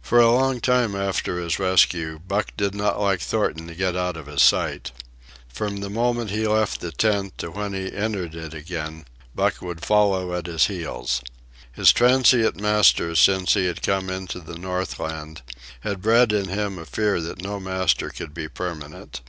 For 0.00 0.18
a 0.20 0.32
long 0.32 0.62
time 0.62 0.96
after 0.96 1.38
his 1.38 1.58
rescue, 1.58 2.18
Buck 2.26 2.56
did 2.56 2.74
not 2.74 2.98
like 2.98 3.20
Thornton 3.20 3.66
to 3.66 3.74
get 3.74 3.94
out 3.94 4.16
of 4.16 4.24
his 4.24 4.40
sight. 4.40 4.90
From 5.48 5.80
the 5.80 5.90
moment 5.90 6.30
he 6.30 6.46
left 6.48 6.80
the 6.80 6.90
tent 6.90 7.36
to 7.36 7.50
when 7.50 7.74
he 7.74 7.92
entered 7.92 8.34
it 8.34 8.54
again, 8.54 9.04
Buck 9.34 9.60
would 9.60 9.84
follow 9.84 10.32
at 10.32 10.46
his 10.46 10.68
heels. 10.68 11.20
His 11.70 11.92
transient 11.92 12.58
masters 12.58 13.20
since 13.20 13.52
he 13.52 13.66
had 13.66 13.82
come 13.82 14.08
into 14.08 14.40
the 14.40 14.56
Northland 14.58 15.42
had 15.80 16.00
bred 16.00 16.32
in 16.32 16.48
him 16.48 16.78
a 16.78 16.86
fear 16.86 17.20
that 17.20 17.42
no 17.42 17.60
master 17.60 18.08
could 18.08 18.32
be 18.32 18.48
permanent. 18.48 19.20